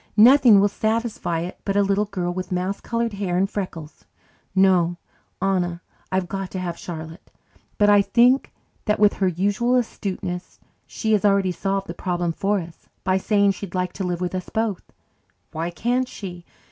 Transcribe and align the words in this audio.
"Nothing 0.17 0.59
will 0.59 0.67
satisfy 0.67 1.41
it 1.41 1.59
but 1.63 1.75
a 1.77 1.83
little 1.83 2.05
girl 2.05 2.33
with 2.33 2.51
mouse 2.51 2.81
coloured 2.81 3.13
hair 3.13 3.37
and 3.37 3.47
freckles. 3.47 4.05
No, 4.55 4.97
Anna, 5.39 5.83
I've 6.11 6.27
got 6.27 6.49
to 6.51 6.59
have 6.59 6.75
Charlotte. 6.75 7.29
But 7.77 7.87
I 7.91 8.01
think 8.01 8.51
that 8.85 8.99
with 8.99 9.13
her 9.13 9.27
usual 9.27 9.75
astuteness, 9.75 10.59
she 10.87 11.11
has 11.11 11.23
already 11.23 11.51
solved 11.51 11.85
the 11.85 11.93
problem 11.93 12.31
for 12.31 12.57
us 12.59 12.89
by 13.03 13.17
saying 13.17 13.51
she'd 13.51 13.75
like 13.75 13.93
to 13.93 14.03
live 14.03 14.21
with 14.21 14.33
us 14.33 14.49
both. 14.49 14.91
Why 15.51 15.69
can't 15.69 16.07
she? 16.07 16.45